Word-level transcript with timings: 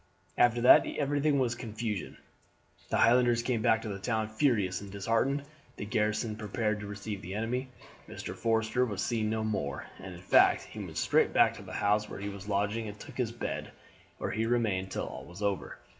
"After 0.35 0.61
that 0.61 0.83
everything 0.97 1.37
was 1.37 1.53
confusion; 1.53 2.17
the 2.89 2.97
Highlanders 2.97 3.43
came 3.43 3.61
back 3.61 3.85
into 3.85 3.95
the 3.95 4.01
town 4.01 4.29
furious 4.29 4.81
and 4.81 4.91
disheartened. 4.91 5.43
The 5.75 5.85
garrison 5.85 6.37
prepared 6.37 6.79
to 6.79 6.87
receive 6.87 7.21
the 7.21 7.35
enemy. 7.35 7.69
Mr. 8.09 8.33
Forster 8.35 8.83
was 8.83 9.03
seen 9.03 9.29
no 9.29 9.43
more, 9.43 9.85
and 9.99 10.15
in 10.15 10.21
fact 10.21 10.63
he 10.63 10.79
went 10.79 10.97
straight 10.97 11.33
back 11.33 11.53
to 11.57 11.61
the 11.61 11.73
house 11.73 12.09
where 12.09 12.19
he 12.19 12.29
was 12.29 12.49
lodging 12.49 12.87
and 12.87 12.99
took 12.99 13.17
his 13.19 13.31
bed, 13.31 13.73
where 14.17 14.31
he 14.31 14.47
remained 14.47 14.89
till 14.89 15.05
all 15.05 15.23
was 15.23 15.43
over. 15.43 15.77